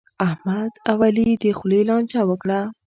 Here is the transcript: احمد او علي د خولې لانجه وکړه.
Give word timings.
احمد 0.29 0.71
او 0.89 0.97
علي 1.07 1.29
د 1.41 1.43
خولې 1.57 1.81
لانجه 1.89 2.21
وکړه. 2.29 2.59